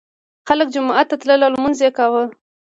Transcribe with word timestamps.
خلک 0.47 0.67
جومات 0.73 1.05
ته 1.09 1.15
تلل 1.21 1.41
او 1.45 1.51
لمونځ 1.53 1.77
یې 1.85 1.91
کاوه. 1.97 2.23